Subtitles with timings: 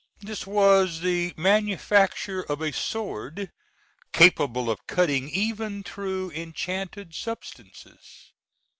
[0.21, 3.51] This was the manufacture of a sword
[4.11, 8.31] capable of cutting even through enchanted substances.